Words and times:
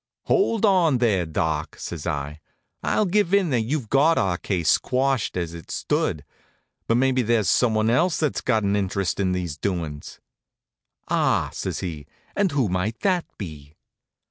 "Hold 0.23 0.65
on 0.65 0.97
there, 0.97 1.27
Doc," 1.27 1.75
says 1.77 2.07
I. 2.07 2.39
"I'll 2.81 3.05
give 3.05 3.35
in 3.35 3.51
that 3.51 3.61
you've 3.61 3.87
got 3.87 4.17
our 4.17 4.39
case 4.39 4.79
quashed 4.79 5.37
as 5.37 5.53
it 5.53 5.69
stood. 5.69 6.25
But 6.87 6.97
maybe 6.97 7.21
there's 7.21 7.47
someone 7.51 7.91
else 7.91 8.17
that's 8.17 8.41
got 8.41 8.63
an 8.63 8.75
interest 8.75 9.19
in 9.19 9.31
these 9.31 9.57
doin's." 9.57 10.19
"Ah!" 11.07 11.51
says 11.53 11.81
he. 11.81 12.07
"And 12.35 12.51
who 12.51 12.67
might 12.67 13.01
that 13.01 13.25
be?" 13.37 13.75